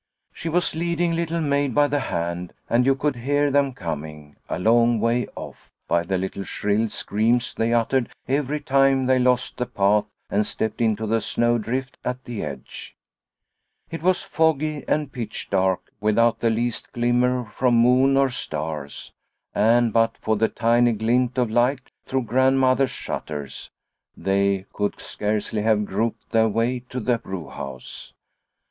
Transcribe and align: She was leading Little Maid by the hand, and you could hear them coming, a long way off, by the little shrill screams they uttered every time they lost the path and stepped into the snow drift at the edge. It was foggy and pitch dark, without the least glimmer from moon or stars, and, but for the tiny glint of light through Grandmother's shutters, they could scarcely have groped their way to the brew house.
She 0.33 0.49
was 0.49 0.73
leading 0.73 1.13
Little 1.15 1.41
Maid 1.41 1.75
by 1.75 1.87
the 1.87 1.99
hand, 1.99 2.53
and 2.67 2.87
you 2.87 2.95
could 2.95 3.17
hear 3.17 3.51
them 3.51 3.71
coming, 3.71 4.35
a 4.49 4.57
long 4.57 4.99
way 4.99 5.27
off, 5.35 5.69
by 5.87 6.01
the 6.01 6.17
little 6.17 6.43
shrill 6.43 6.89
screams 6.89 7.53
they 7.53 7.71
uttered 7.71 8.09
every 8.27 8.61
time 8.61 9.05
they 9.05 9.19
lost 9.19 9.57
the 9.57 9.67
path 9.67 10.05
and 10.27 10.43
stepped 10.43 10.81
into 10.81 11.05
the 11.05 11.21
snow 11.21 11.59
drift 11.59 11.99
at 12.03 12.23
the 12.23 12.43
edge. 12.43 12.95
It 13.91 14.01
was 14.01 14.23
foggy 14.23 14.83
and 14.87 15.11
pitch 15.11 15.51
dark, 15.51 15.91
without 16.01 16.39
the 16.39 16.49
least 16.49 16.91
glimmer 16.93 17.45
from 17.55 17.75
moon 17.75 18.17
or 18.17 18.31
stars, 18.31 19.11
and, 19.53 19.93
but 19.93 20.17
for 20.19 20.35
the 20.35 20.49
tiny 20.49 20.93
glint 20.93 21.37
of 21.37 21.51
light 21.51 21.91
through 22.07 22.23
Grandmother's 22.23 22.89
shutters, 22.89 23.69
they 24.17 24.65
could 24.73 24.99
scarcely 24.99 25.61
have 25.61 25.85
groped 25.85 26.31
their 26.31 26.49
way 26.49 26.79
to 26.89 26.99
the 26.99 27.19
brew 27.19 27.49
house. 27.49 28.13